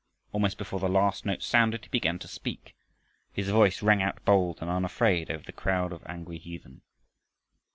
Almost 0.31 0.57
before 0.57 0.79
the 0.79 0.89
last 0.89 1.27
note 1.27 1.43
sounded 1.43 1.85
he 1.85 1.89
began 1.89 2.17
to 2.17 2.27
speak. 2.27 2.75
His 3.33 3.49
voice 3.51 3.83
rang 3.83 4.01
out 4.01 4.25
bold 4.25 4.57
and 4.59 4.67
unafraid 4.67 5.29
over 5.29 5.43
the 5.43 5.51
crowd 5.51 5.93
of 5.93 6.01
angry 6.07 6.39
heathen. 6.39 6.81